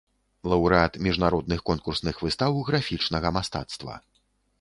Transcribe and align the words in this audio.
Лаўрэат 0.51 0.95
міжнародных 1.07 1.59
конкурсных 1.69 2.15
выстаў 2.25 2.57
графічнага 2.71 3.33
мастацтва. 3.37 3.99